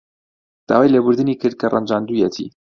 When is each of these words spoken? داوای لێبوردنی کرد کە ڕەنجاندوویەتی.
داوای 0.67 0.91
لێبوردنی 0.93 1.39
کرد 1.41 1.55
کە 1.61 1.67
ڕەنجاندوویەتی. 1.73 2.47